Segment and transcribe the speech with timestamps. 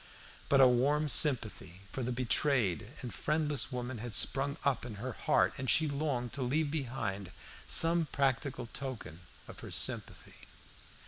[0.49, 5.11] But a warm sympathy for the betrayed and friendless woman had sprung up in her
[5.11, 7.29] heart, and she longed to leave behind
[7.67, 10.47] some practical token of her sympathy.